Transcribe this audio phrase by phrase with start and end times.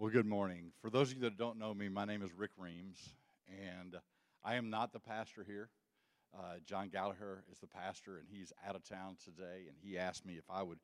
[0.00, 0.70] Well, good morning.
[0.80, 3.00] For those of you that don't know me, my name is Rick Reams,
[3.48, 3.96] and
[4.44, 5.70] I am not the pastor here.
[6.32, 10.24] Uh, John Gallagher is the pastor, and he's out of town today, and he asked
[10.24, 10.78] me if I would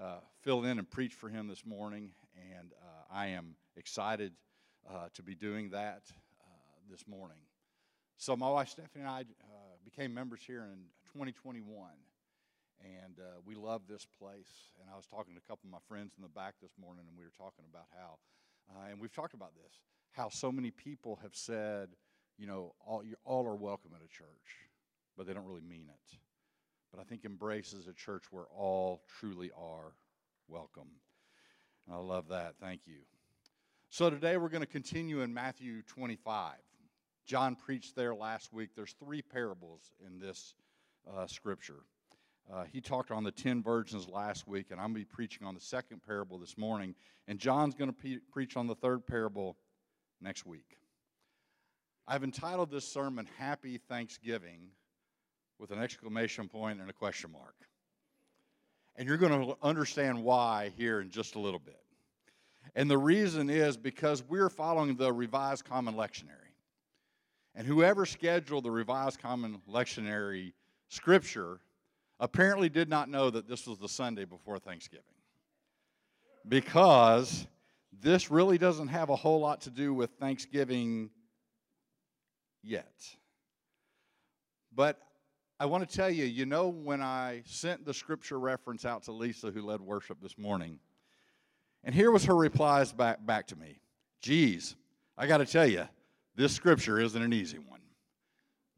[0.00, 2.12] uh, fill in and preach for him this morning,
[2.56, 4.32] and uh, I am excited
[4.88, 6.00] uh, to be doing that
[6.40, 7.36] uh, this morning.
[8.16, 11.90] So, my wife Stephanie and I uh, became members here in 2021,
[12.80, 14.70] and we love this place.
[14.80, 17.04] And I was talking to a couple of my friends in the back this morning,
[17.06, 18.16] and we were talking about how
[18.70, 19.80] uh, and we've talked about this,
[20.12, 21.88] how so many people have said,
[22.38, 24.68] you know, all, all are welcome at a church,
[25.16, 26.18] but they don't really mean it.
[26.90, 29.94] But I think Embrace is a church where all truly are
[30.48, 30.88] welcome.
[31.86, 32.54] And I love that.
[32.60, 33.00] Thank you.
[33.90, 36.54] So today we're going to continue in Matthew 25.
[37.26, 38.70] John preached there last week.
[38.76, 40.54] There's three parables in this
[41.12, 41.84] uh, scripture.
[42.52, 45.46] Uh, he talked on the 10 virgins last week, and I'm going to be preaching
[45.46, 46.94] on the second parable this morning.
[47.26, 49.56] And John's going to pre- preach on the third parable
[50.20, 50.76] next week.
[52.06, 54.68] I've entitled this sermon Happy Thanksgiving
[55.58, 57.54] with an exclamation point and a question mark.
[58.96, 61.80] And you're going to understand why here in just a little bit.
[62.74, 66.52] And the reason is because we're following the Revised Common Lectionary.
[67.54, 70.52] And whoever scheduled the Revised Common Lectionary
[70.88, 71.60] scripture
[72.24, 75.04] apparently did not know that this was the Sunday before Thanksgiving.
[76.48, 77.46] Because
[78.00, 81.10] this really doesn't have a whole lot to do with Thanksgiving
[82.62, 82.94] yet.
[84.74, 84.98] But
[85.60, 89.12] I want to tell you, you know, when I sent the scripture reference out to
[89.12, 90.78] Lisa, who led worship this morning,
[91.84, 93.80] and here was her replies back, back to me
[94.22, 94.76] Geez,
[95.18, 95.86] I got to tell you,
[96.36, 97.80] this scripture isn't an easy one.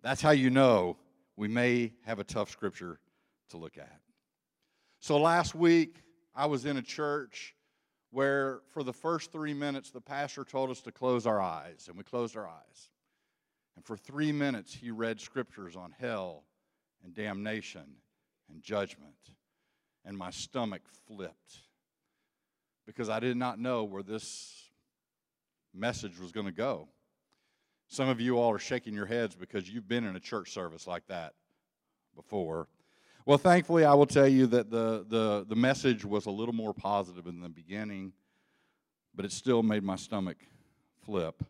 [0.02, 0.96] That's how you know
[1.36, 2.98] we may have a tough scripture
[3.50, 4.00] to look at.
[5.00, 6.02] So last week,
[6.34, 7.54] I was in a church
[8.10, 11.96] where, for the first three minutes, the pastor told us to close our eyes, and
[11.96, 12.90] we closed our eyes.
[13.76, 16.44] And for three minutes, he read scriptures on hell
[17.04, 17.84] and damnation
[18.50, 19.14] and judgment.
[20.04, 21.58] And my stomach flipped
[22.86, 24.70] because I did not know where this
[25.74, 26.88] message was going to go.
[27.88, 30.86] Some of you all are shaking your heads because you've been in a church service
[30.86, 31.34] like that
[32.14, 32.68] before.
[33.26, 36.72] Well, thankfully, I will tell you that the, the, the message was a little more
[36.72, 38.12] positive in the beginning,
[39.16, 40.36] but it still made my stomach
[41.04, 41.42] flip.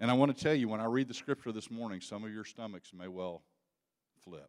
[0.00, 2.32] And I want to tell you, when I read the scripture this morning, some of
[2.32, 3.42] your stomachs may well
[4.24, 4.48] flip.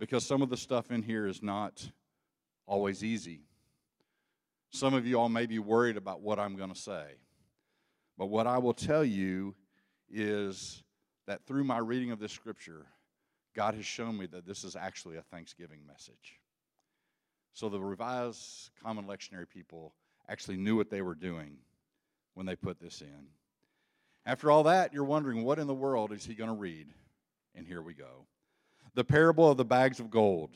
[0.00, 1.88] Because some of the stuff in here is not
[2.66, 3.42] always easy.
[4.70, 7.04] Some of you all may be worried about what I'm going to say.
[8.18, 9.54] But what I will tell you
[10.10, 10.82] is
[11.28, 12.86] that through my reading of this scripture,
[13.54, 16.40] God has shown me that this is actually a Thanksgiving message.
[17.52, 19.94] So the Revised Common Lectionary people
[20.28, 21.56] actually knew what they were doing
[22.34, 23.26] when they put this in.
[24.24, 26.86] After all that, you're wondering, what in the world is he going to read?
[27.54, 28.26] And here we go.
[28.94, 30.50] The parable of the bags of gold.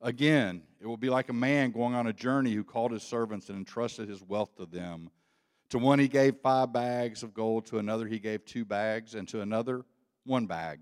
[0.00, 3.48] Again, it will be like a man going on a journey who called his servants
[3.48, 5.10] and entrusted his wealth to them.
[5.70, 9.28] To one he gave five bags of gold, to another he gave two bags, and
[9.28, 9.84] to another
[10.24, 10.80] one bag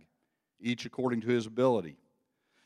[0.61, 1.97] each according to his ability.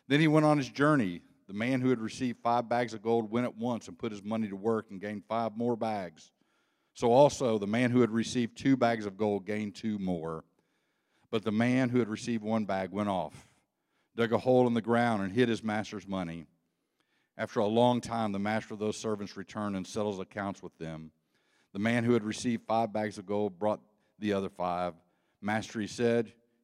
[0.09, 1.23] Then he went on his journey.
[1.47, 4.23] The man who had received five bags of gold went at once and put his
[4.23, 6.31] money to work and gained five more bags.
[6.95, 10.45] So also the man who had received two bags of gold gained two more.
[11.31, 13.49] But the man who had received one bag went off,
[14.17, 16.47] dug a hole in the ground, and hid his master's money.
[17.39, 21.12] After a long time, the master of those servants returned and settles accounts with them.
[21.73, 23.81] The man who had received five bags of gold brought
[24.19, 24.95] the other five.
[25.41, 26.33] Master, he said,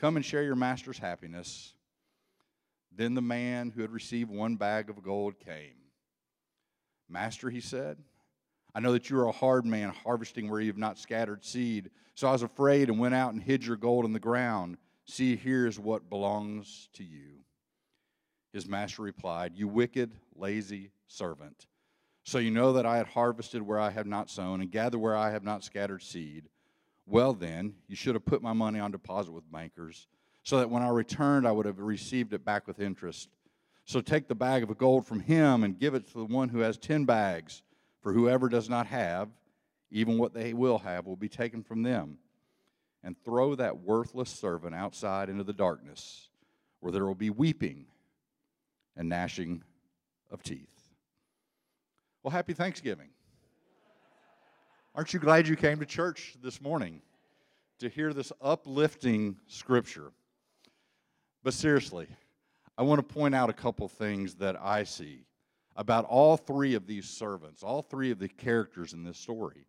[0.00, 1.74] Come and share your master's happiness.
[2.90, 5.74] Then the man who had received one bag of gold came.
[7.06, 7.98] Master, he said,
[8.74, 11.90] I know that you are a hard man, harvesting where you have not scattered seed.
[12.14, 14.78] So I was afraid and went out and hid your gold in the ground.
[15.04, 17.44] See, here is what belongs to you.
[18.54, 21.66] His master replied, You wicked, lazy servant.
[22.24, 25.16] So you know that I had harvested where I have not sown and gathered where
[25.16, 26.48] I have not scattered seed.
[27.10, 30.06] Well, then, you should have put my money on deposit with bankers,
[30.44, 33.28] so that when I returned, I would have received it back with interest.
[33.84, 36.60] So take the bag of gold from him and give it to the one who
[36.60, 37.62] has ten bags.
[38.00, 39.28] For whoever does not have,
[39.90, 42.18] even what they will have will be taken from them.
[43.02, 46.28] And throw that worthless servant outside into the darkness,
[46.78, 47.86] where there will be weeping
[48.96, 49.64] and gnashing
[50.30, 50.92] of teeth.
[52.22, 53.08] Well, happy Thanksgiving.
[54.92, 57.00] Aren't you glad you came to church this morning
[57.78, 60.10] to hear this uplifting scripture?
[61.44, 62.08] But seriously,
[62.76, 65.26] I want to point out a couple things that I see
[65.76, 69.64] about all three of these servants, all three of the characters in this story.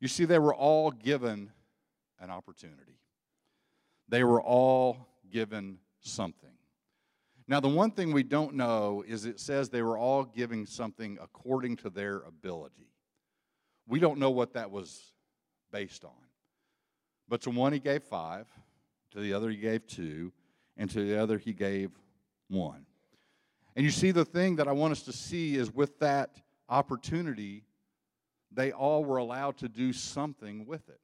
[0.00, 1.52] You see, they were all given
[2.18, 2.98] an opportunity,
[4.08, 6.48] they were all given something.
[7.46, 11.18] Now, the one thing we don't know is it says they were all giving something
[11.20, 12.86] according to their ability.
[13.90, 15.12] We don't know what that was
[15.72, 16.12] based on.
[17.28, 18.46] But to one he gave five,
[19.10, 20.32] to the other he gave two,
[20.76, 21.90] and to the other he gave
[22.48, 22.86] one.
[23.74, 27.64] And you see, the thing that I want us to see is with that opportunity,
[28.52, 31.00] they all were allowed to do something with it.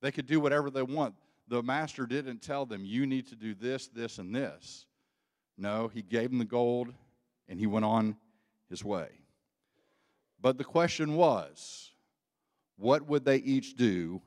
[0.00, 1.14] They could do whatever they want.
[1.48, 4.86] The master didn't tell them, you need to do this, this, and this.
[5.58, 6.94] No, he gave them the gold
[7.48, 8.16] and he went on
[8.70, 9.08] his way.
[10.44, 11.92] But the question was,
[12.76, 14.20] what would they each do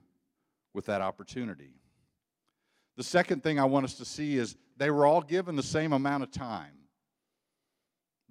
[0.74, 1.76] with that opportunity?
[2.96, 5.94] The second thing I want us to see is they were all given the same
[5.94, 6.74] amount of time.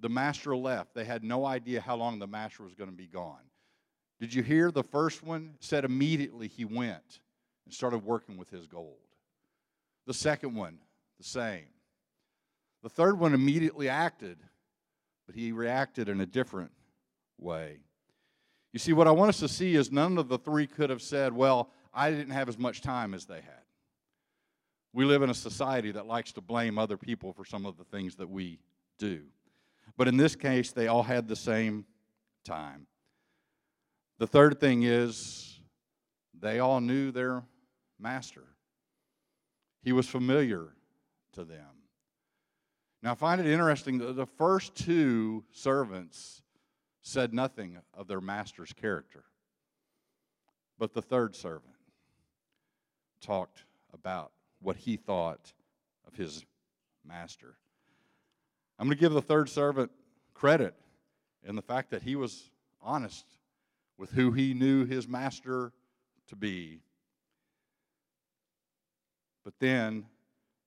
[0.01, 0.95] The master left.
[0.95, 3.39] They had no idea how long the master was going to be gone.
[4.19, 7.21] Did you hear the first one said immediately he went
[7.63, 8.97] and started working with his gold?
[10.07, 10.79] The second one,
[11.19, 11.67] the same.
[12.83, 14.39] The third one immediately acted,
[15.25, 16.71] but he reacted in a different
[17.39, 17.79] way.
[18.73, 21.01] You see, what I want us to see is none of the three could have
[21.01, 23.63] said, Well, I didn't have as much time as they had.
[24.93, 27.83] We live in a society that likes to blame other people for some of the
[27.83, 28.59] things that we
[28.97, 29.21] do.
[29.95, 31.85] But in this case, they all had the same
[32.43, 32.87] time.
[34.19, 35.59] The third thing is
[36.39, 37.43] they all knew their
[37.99, 38.43] master,
[39.83, 40.73] he was familiar
[41.33, 41.65] to them.
[43.03, 46.41] Now, I find it interesting that the first two servants
[47.07, 49.23] said nothing of their master's character,
[50.77, 51.73] but the third servant
[53.21, 53.63] talked
[53.93, 54.31] about
[54.61, 55.53] what he thought
[56.05, 56.45] of his
[57.05, 57.55] master.
[58.77, 59.89] I'm going to give the third servant
[60.33, 60.75] credit
[61.45, 62.51] in the fact that he was
[62.81, 63.25] honest
[63.97, 65.71] with who he knew his master
[66.27, 66.81] to be.
[69.45, 70.05] But then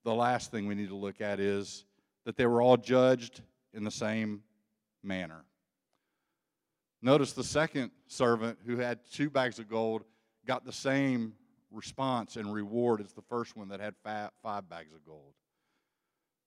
[0.04, 1.84] the last thing we need to look at is
[2.24, 3.42] that they were all judged
[3.74, 4.42] in the same
[5.02, 5.44] manner.
[7.02, 10.04] Notice the second servant who had two bags of gold
[10.46, 11.34] got the same
[11.70, 13.94] response and reward as the first one that had
[14.42, 15.32] five bags of gold.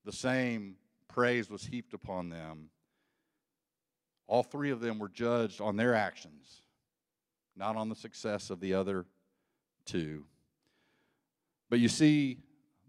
[0.04, 0.76] The same
[1.08, 2.68] praise was heaped upon them.
[4.26, 6.62] All three of them were judged on their actions,
[7.56, 9.06] not on the success of the other
[9.86, 10.24] two.
[11.68, 12.38] But you see,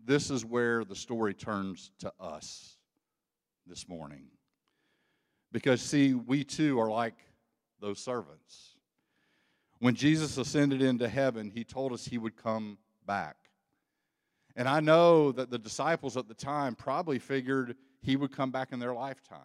[0.03, 2.77] this is where the story turns to us
[3.65, 4.27] this morning.
[5.51, 7.15] Because, see, we too are like
[7.85, 8.73] those servants.
[9.77, 13.35] When Jesus ascended into heaven, he told us he would come back.
[14.55, 18.71] And I know that the disciples at the time probably figured he would come back
[18.71, 19.39] in their lifetime.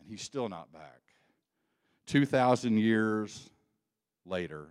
[0.00, 1.02] And he's still not back.
[2.06, 3.50] 2,000 years
[4.24, 4.68] later.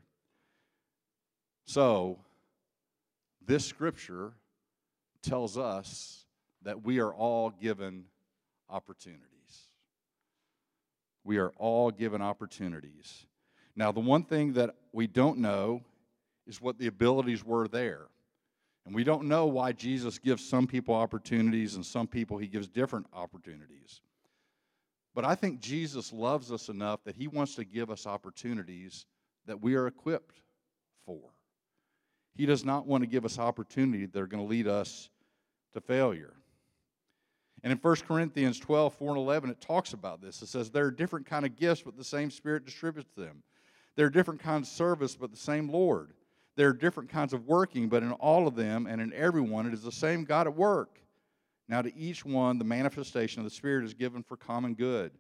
[1.66, 2.18] So,
[3.46, 4.32] this scripture
[5.22, 6.26] tells us
[6.64, 8.06] that we are all given
[8.68, 9.67] opportunities.
[11.28, 13.26] We are all given opportunities.
[13.76, 15.82] Now, the one thing that we don't know
[16.48, 18.08] is what the abilities were there.
[18.86, 22.70] And we don't know why Jesus gives some people opportunities and some people he gives
[22.70, 24.00] different opportunities.
[25.14, 29.06] But I think Jesus loves us enough that he wants to give us opportunities
[29.48, 30.40] that we are equipped
[31.06, 31.20] for.
[32.38, 35.10] He does not want to give us opportunities that are going to lead us
[35.74, 36.36] to failure.
[37.64, 40.42] And in 1 Corinthians 12, 4 and 11, it talks about this.
[40.42, 43.42] It says, There are different kind of gifts, but the same Spirit distributes them.
[43.96, 46.12] There are different kinds of service, but the same Lord.
[46.56, 49.74] There are different kinds of working, but in all of them and in everyone, it
[49.74, 51.00] is the same God at work.
[51.68, 55.12] Now, to each one, the manifestation of the Spirit is given for common good.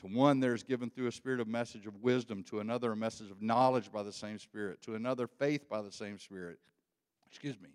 [0.00, 2.96] To one, there is given through a spirit of message of wisdom, to another, a
[2.96, 6.58] message of knowledge by the same Spirit, to another, faith by the same Spirit.
[7.28, 7.68] Excuse me.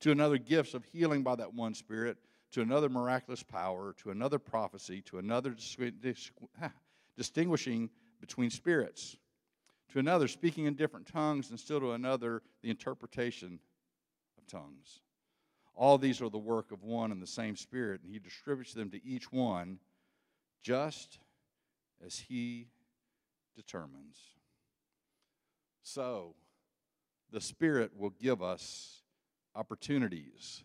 [0.00, 2.18] To another, gifts of healing by that one Spirit,
[2.52, 5.54] to another, miraculous power, to another, prophecy, to another,
[6.62, 6.70] ah,
[7.16, 7.90] distinguishing
[8.20, 9.16] between spirits,
[9.92, 13.58] to another, speaking in different tongues, and still to another, the interpretation
[14.38, 15.00] of tongues.
[15.74, 18.90] All these are the work of one and the same Spirit, and He distributes them
[18.90, 19.78] to each one
[20.62, 21.18] just
[22.04, 22.68] as he
[23.56, 24.18] determines.
[25.82, 26.34] So,
[27.30, 29.02] the Spirit will give us
[29.54, 30.62] opportunities.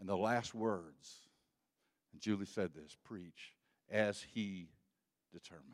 [0.00, 1.18] And the last words,
[2.12, 3.52] and Julie said this preach
[3.90, 4.70] as He
[5.32, 5.66] determines.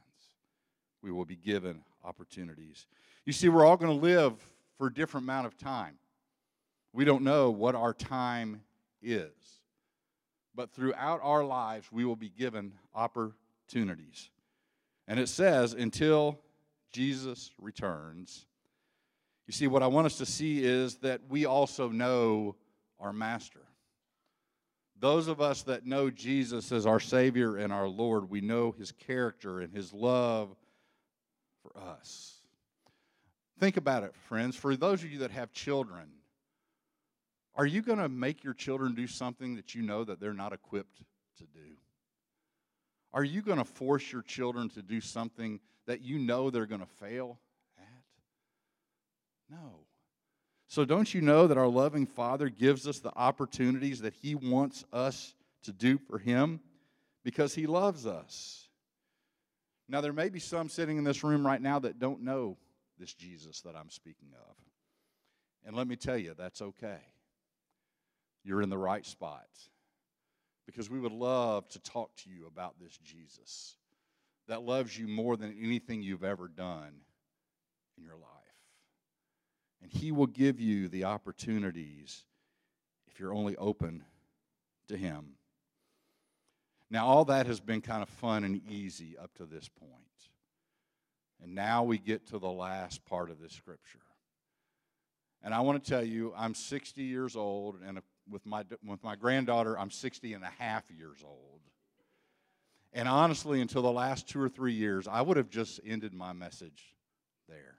[1.02, 2.86] We will be given opportunities.
[3.24, 4.34] You see, we're all going to live
[4.76, 5.94] for a different amount of time.
[6.92, 8.62] We don't know what our time
[9.02, 9.30] is.
[10.54, 14.30] But throughout our lives, we will be given opportunities.
[15.06, 16.40] And it says, until
[16.92, 18.46] Jesus returns.
[19.46, 22.56] You see, what I want us to see is that we also know
[22.98, 23.60] our Master.
[24.98, 28.92] Those of us that know Jesus as our Savior and our Lord, we know His
[28.92, 30.56] character and His love
[31.62, 32.36] for us.
[33.58, 34.56] Think about it, friends.
[34.56, 36.08] For those of you that have children,
[37.54, 40.52] are you going to make your children do something that you know that they're not
[40.52, 40.98] equipped
[41.38, 41.76] to do?
[43.12, 46.82] Are you going to force your children to do something that you know they're going
[46.82, 47.38] to fail
[47.78, 48.04] at?
[49.50, 49.85] No.
[50.68, 54.84] So, don't you know that our loving Father gives us the opportunities that He wants
[54.92, 56.60] us to do for Him
[57.24, 58.68] because He loves us?
[59.88, 62.56] Now, there may be some sitting in this room right now that don't know
[62.98, 64.56] this Jesus that I'm speaking of.
[65.64, 66.98] And let me tell you, that's okay.
[68.42, 69.46] You're in the right spot
[70.66, 73.76] because we would love to talk to you about this Jesus
[74.48, 76.92] that loves you more than anything you've ever done
[77.98, 78.45] in your life.
[79.82, 82.24] And He will give you the opportunities
[83.08, 84.04] if you're only open
[84.88, 85.34] to Him.
[86.90, 89.92] Now, all that has been kind of fun and easy up to this point.
[91.42, 93.98] And now we get to the last part of this scripture.
[95.42, 99.16] And I want to tell you, I'm 60 years old, and with my, with my
[99.16, 101.60] granddaughter, I'm 60 and a half years old.
[102.92, 106.32] And honestly, until the last two or three years, I would have just ended my
[106.32, 106.94] message
[107.48, 107.76] there.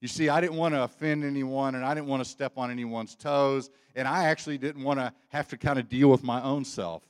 [0.00, 2.70] You see, I didn't want to offend anyone and I didn't want to step on
[2.70, 3.70] anyone's toes.
[3.96, 7.02] And I actually didn't want to have to kind of deal with my own self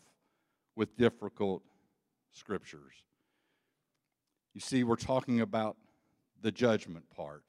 [0.75, 1.63] with difficult
[2.33, 2.95] scriptures.
[4.55, 5.77] You see, we're talking about
[6.41, 7.45] the judgment part.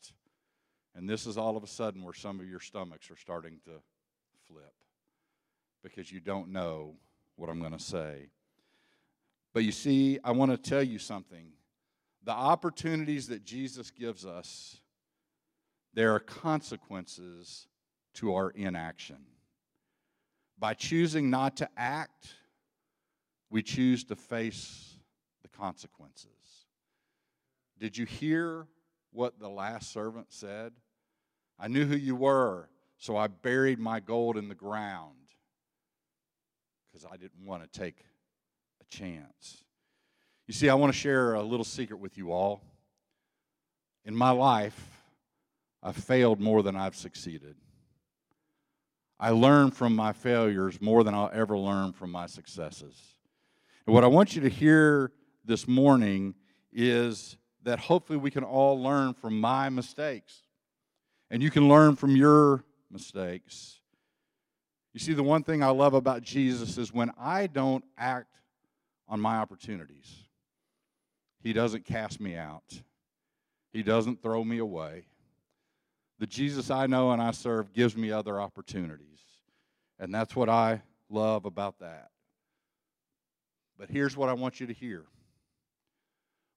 [0.95, 3.71] And this is all of a sudden where some of your stomachs are starting to
[4.47, 4.73] flip
[5.81, 6.95] because you don't know
[7.37, 8.29] what I'm going to say.
[9.53, 11.47] But you see, I want to tell you something.
[12.23, 14.77] The opportunities that Jesus gives us,
[15.93, 17.67] there are consequences
[18.15, 19.17] to our inaction.
[20.57, 22.27] By choosing not to act,
[23.49, 24.97] we choose to face
[25.41, 26.29] the consequences.
[27.79, 28.67] Did you hear
[29.11, 30.73] what the last servant said?
[31.57, 35.15] I knew who you were, so I buried my gold in the ground
[36.91, 38.03] because I didn't want to take
[38.81, 39.63] a chance.
[40.47, 42.61] You see, I want to share a little secret with you all.
[44.05, 44.98] In my life,
[45.81, 47.55] I've failed more than I've succeeded.
[49.19, 52.95] I learn from my failures more than I'll ever learn from my successes.
[53.85, 55.11] And what I want you to hear
[55.43, 56.35] this morning
[56.71, 60.43] is that hopefully we can all learn from my mistakes.
[61.29, 63.79] And you can learn from your mistakes.
[64.93, 68.35] You see, the one thing I love about Jesus is when I don't act
[69.07, 70.23] on my opportunities.
[71.41, 72.81] He doesn't cast me out,
[73.71, 75.05] He doesn't throw me away.
[76.19, 79.21] The Jesus I know and I serve gives me other opportunities.
[79.99, 82.09] And that's what I love about that.
[83.77, 85.05] But here's what I want you to hear.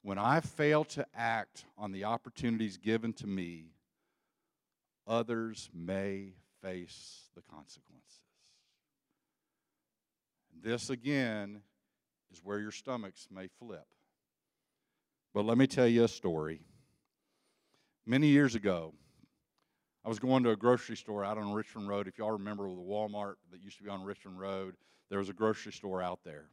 [0.02, 3.66] When I fail to act on the opportunities given to me,
[5.07, 8.19] others may face the consequences.
[10.61, 11.62] This again
[12.33, 13.87] is where your stomachs may flip.
[15.33, 16.61] But let me tell you a story.
[18.04, 18.92] Many years ago,
[20.04, 22.09] I was going to a grocery store out on Richmond Road.
[22.09, 24.75] If y'all remember the Walmart that used to be on Richmond Road,
[25.11, 26.47] there was a grocery store out there.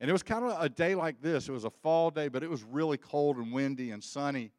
[0.00, 1.48] And it was kind of a day like this.
[1.48, 4.52] It was a fall day, but it was really cold and windy and sunny.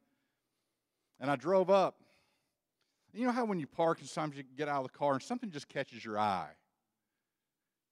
[1.19, 1.95] And I drove up.
[3.13, 5.23] You know how when you park, and sometimes you get out of the car and
[5.23, 6.51] something just catches your eye.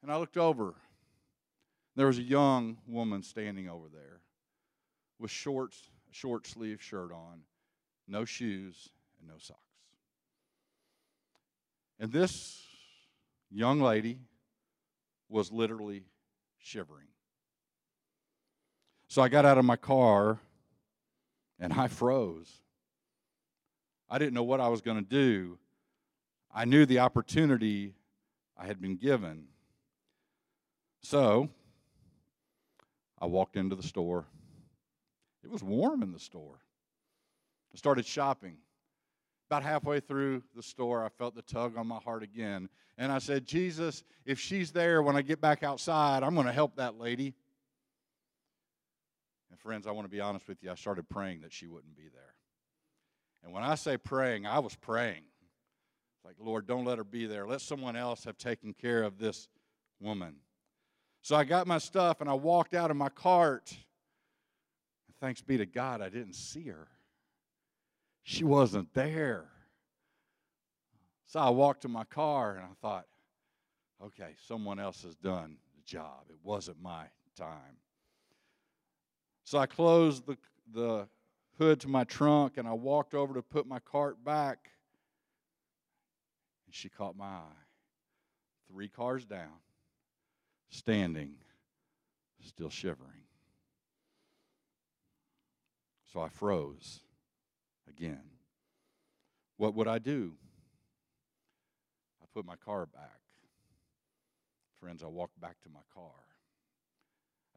[0.04, 0.76] And I looked over,
[1.96, 4.22] there was a young woman standing over there
[5.18, 7.42] with shorts, short sleeve shirt on,
[8.08, 9.65] no shoes, and no socks.
[12.00, 12.62] And this
[13.52, 14.20] young lady
[15.30, 16.04] was literally
[16.58, 17.08] shivering.
[19.08, 20.40] So I got out of my car
[21.60, 22.52] and I froze.
[24.10, 25.58] I didn't know what I was going to do.
[26.54, 27.94] I knew the opportunity
[28.58, 29.46] I had been given.
[31.02, 31.50] So
[33.20, 34.26] I walked into the store.
[35.44, 36.60] It was warm in the store.
[37.74, 38.58] I started shopping.
[39.50, 42.68] About halfway through the store, I felt the tug on my heart again.
[42.98, 46.54] And I said, Jesus, if she's there when I get back outside, I'm going to
[46.54, 47.36] help that lady.
[49.52, 51.96] And friends, I want to be honest with you, I started praying that she wouldn't
[51.96, 52.34] be there.
[53.44, 55.22] And when I say praying, I was praying.
[56.24, 57.46] Like, Lord, don't let her be there.
[57.46, 59.48] Let someone else have taken care of this
[60.00, 60.38] woman.
[61.22, 63.76] So I got my stuff and I walked out of my cart.
[65.22, 66.88] Thanks be to God, I didn't see her.
[68.28, 69.46] She wasn't there.
[71.28, 73.06] So I walked to my car and I thought,
[74.04, 76.24] okay, someone else has done the job.
[76.32, 77.06] It wasn't my
[77.38, 77.78] time.
[79.44, 80.38] So I closed the,
[80.74, 81.08] the
[81.60, 84.72] hood to my trunk and I walked over to put my cart back.
[86.66, 87.62] And she caught my eye.
[88.72, 89.60] Three cars down,
[90.70, 91.36] standing,
[92.42, 93.22] still shivering.
[96.12, 97.02] So I froze
[97.90, 98.24] again.
[99.58, 100.34] What would I do?
[102.22, 103.22] I put my car back.
[104.80, 106.12] Friends, I walked back to my car.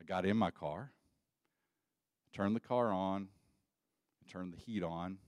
[0.00, 0.92] I got in my car,
[2.32, 3.28] turned the car on,
[4.30, 5.18] turned the heat on,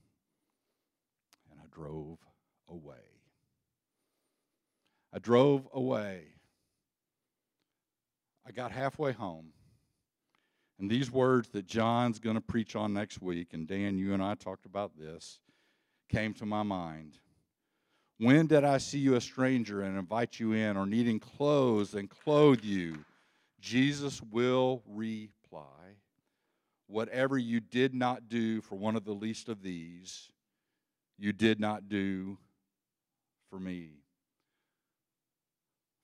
[1.49, 2.19] and I drove
[2.69, 2.93] away.
[5.13, 6.23] I drove away.
[8.47, 9.47] I got halfway home.
[10.81, 14.23] And these words that John's going to preach on next week, and Dan, you and
[14.23, 15.39] I talked about this,
[16.09, 17.19] came to my mind.
[18.17, 22.09] When did I see you a stranger and invite you in, or needing clothes and
[22.09, 23.05] clothe you?
[23.59, 25.63] Jesus will reply,
[26.87, 30.29] Whatever you did not do for one of the least of these,
[31.19, 32.39] you did not do
[33.51, 33.91] for me.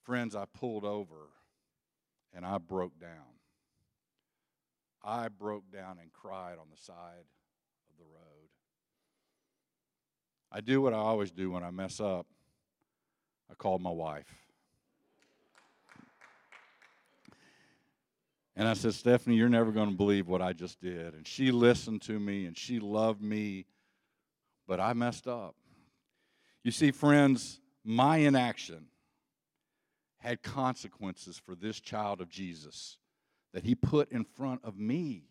[0.03, 1.31] Friends, I pulled over
[2.31, 3.36] and I broke down.
[5.03, 7.25] I broke down and cried on the side
[7.89, 8.49] of the road.
[10.51, 12.25] I do what I always do when I mess up.
[13.49, 14.33] I called my wife.
[18.55, 21.13] And I said, Stephanie, you're never going to believe what I just did.
[21.13, 23.67] And she listened to me and she loved me,
[24.67, 25.55] but I messed up.
[26.63, 28.87] You see, friends, my inaction
[30.17, 32.97] had consequences for this child of Jesus
[33.57, 35.23] that he put in front of me.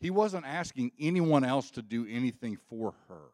[0.00, 3.28] He wasn't asking anyone else to do anything for her.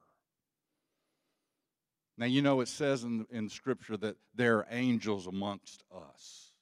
[2.18, 6.52] Now, you know, it says in, in Scripture that there are angels amongst us.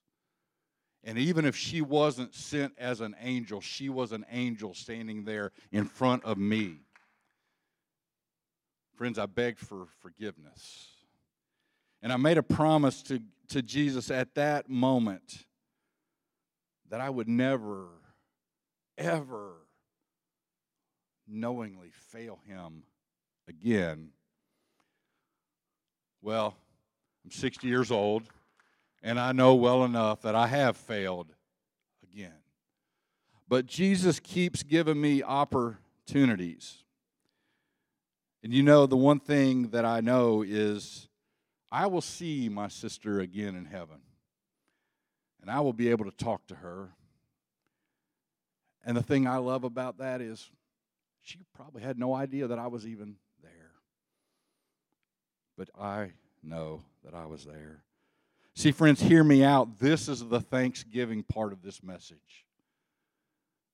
[1.02, 5.50] And even if she wasn't sent as an angel, she was an angel standing there
[5.72, 6.76] in front of me.
[8.94, 10.90] Friends, I begged for forgiveness.
[12.02, 15.44] And I made a promise to, to Jesus at that moment
[16.90, 17.88] that I would never,
[18.98, 19.54] ever
[21.26, 22.82] knowingly fail him
[23.48, 24.10] again.
[26.22, 26.56] Well,
[27.24, 28.24] I'm 60 years old,
[29.02, 31.32] and I know well enough that I have failed
[32.02, 32.32] again.
[33.48, 36.84] But Jesus keeps giving me opportunities.
[38.42, 41.08] And you know, the one thing that I know is
[41.70, 44.00] I will see my sister again in heaven
[45.44, 46.88] and I will be able to talk to her.
[48.82, 50.50] And the thing I love about that is
[51.20, 53.72] she probably had no idea that I was even there.
[55.58, 57.82] But I know that I was there.
[58.54, 59.78] See, friends, hear me out.
[59.78, 62.46] This is the Thanksgiving part of this message.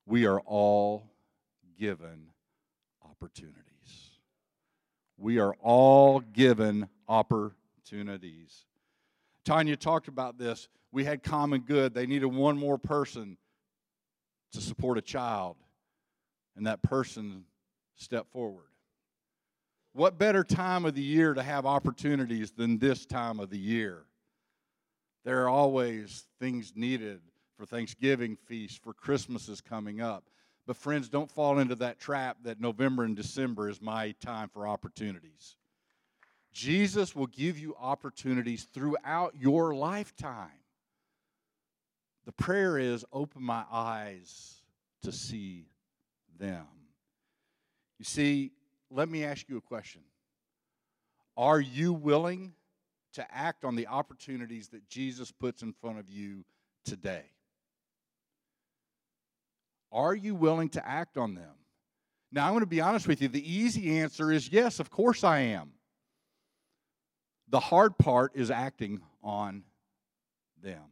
[0.06, 1.04] We are all
[1.78, 2.30] given
[3.09, 4.11] opportunities.
[5.16, 8.64] We are all given opportunities.
[9.50, 11.92] Tanya talked about this we had common good.
[11.92, 13.36] They needed one more person
[14.52, 15.56] to support a child,
[16.56, 17.44] and that person
[17.96, 18.66] stepped forward.
[19.92, 24.04] What better time of the year to have opportunities than this time of the year?
[25.24, 27.20] There are always things needed
[27.56, 30.22] for Thanksgiving feasts, for Christmas is coming up.
[30.64, 34.68] But, friends, don't fall into that trap that November and December is my time for
[34.68, 35.56] opportunities.
[36.52, 40.50] Jesus will give you opportunities throughout your lifetime.
[42.26, 44.62] The prayer is open my eyes
[45.02, 45.66] to see
[46.38, 46.66] them.
[47.98, 48.52] You see,
[48.90, 50.02] let me ask you a question.
[51.36, 52.52] Are you willing
[53.14, 56.44] to act on the opportunities that Jesus puts in front of you
[56.84, 57.24] today?
[59.92, 61.54] Are you willing to act on them?
[62.32, 63.28] Now, I'm going to be honest with you.
[63.28, 65.72] The easy answer is yes, of course I am.
[67.50, 69.64] The hard part is acting on
[70.62, 70.82] them.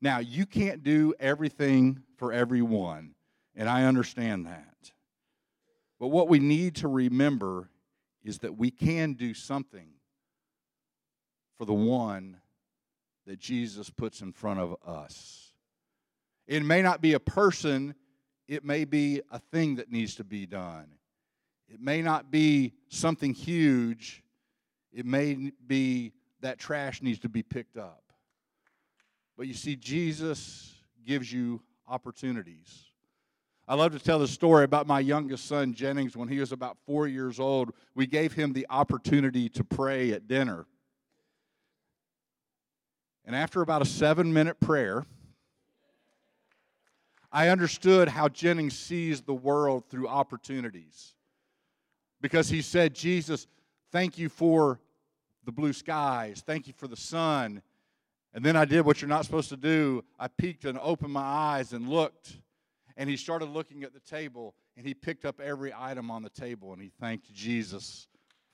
[0.00, 3.14] Now, you can't do everything for everyone.
[3.54, 4.92] And I understand that.
[5.98, 7.68] But what we need to remember
[8.24, 9.88] is that we can do something
[11.58, 12.38] for the one
[13.26, 15.52] that Jesus puts in front of us.
[16.46, 17.94] It may not be a person,
[18.48, 20.86] it may be a thing that needs to be done.
[21.68, 24.22] It may not be something huge,
[24.92, 28.02] it may be that trash needs to be picked up.
[29.36, 30.74] But you see, Jesus
[31.06, 32.86] gives you opportunities.
[33.66, 36.76] I love to tell the story about my youngest son, Jennings, when he was about
[36.86, 37.72] four years old.
[37.94, 40.66] We gave him the opportunity to pray at dinner.
[43.24, 45.06] And after about a seven minute prayer,
[47.30, 51.14] I understood how Jennings sees the world through opportunities.
[52.20, 53.46] Because he said, Jesus,
[53.92, 54.80] thank you for
[55.44, 56.42] the blue skies.
[56.44, 57.62] Thank you for the sun.
[58.32, 60.04] And then I did what you're not supposed to do.
[60.18, 62.36] I peeked and opened my eyes and looked.
[62.96, 66.30] And he started looking at the table and he picked up every item on the
[66.30, 68.08] table and he thanked Jesus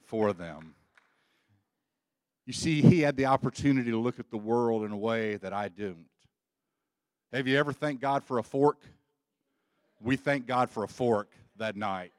[0.04, 0.74] for them.
[2.46, 5.52] You see, he had the opportunity to look at the world in a way that
[5.52, 6.06] I didn't.
[7.32, 8.78] Have you ever thanked God for a fork?
[10.00, 12.12] We thank God for a fork that night.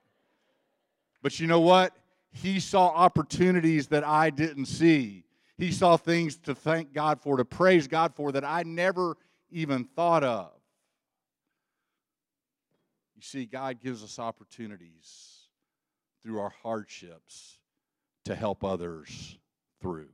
[1.21, 1.93] But you know what?
[2.31, 5.23] He saw opportunities that I didn't see.
[5.57, 9.17] He saw things to thank God for, to praise God for that I never
[9.49, 10.51] even thought of.
[13.15, 15.47] You see, God gives us opportunities
[16.21, 17.57] through our hardships
[18.25, 19.39] to help others
[19.81, 20.09] through.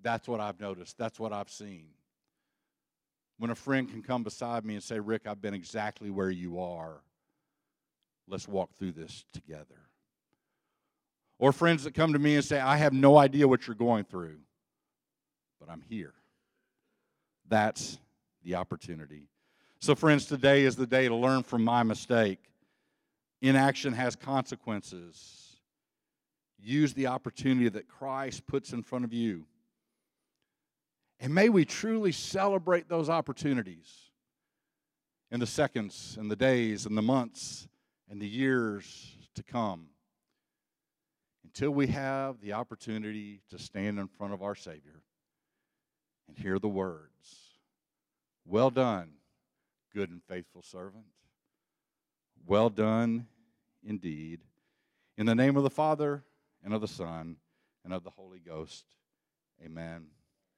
[0.00, 0.96] That's what I've noticed.
[0.96, 1.88] That's what I've seen.
[3.38, 6.60] When a friend can come beside me and say, Rick, I've been exactly where you
[6.60, 7.02] are.
[8.26, 9.87] Let's walk through this together.
[11.38, 14.04] Or friends that come to me and say, I have no idea what you're going
[14.04, 14.38] through,
[15.60, 16.14] but I'm here.
[17.48, 17.98] That's
[18.42, 19.28] the opportunity.
[19.80, 22.40] So, friends, today is the day to learn from my mistake.
[23.40, 25.60] Inaction has consequences.
[26.60, 29.44] Use the opportunity that Christ puts in front of you
[31.20, 34.10] and may we truly celebrate those opportunities
[35.30, 37.68] in the seconds and the days and the months
[38.08, 39.86] and the years to come
[41.48, 45.00] until we have the opportunity to stand in front of our Savior
[46.28, 47.56] and hear the words
[48.44, 49.12] Well done,
[49.94, 51.06] good and faithful servant.
[52.46, 53.28] Well done
[53.82, 54.40] indeed.
[55.16, 56.22] In the name of the Father,
[56.62, 57.36] and of the Son,
[57.82, 58.84] and of the Holy Ghost,
[59.64, 60.08] amen.